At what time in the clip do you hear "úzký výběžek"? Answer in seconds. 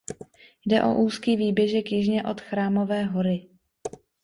1.01-1.91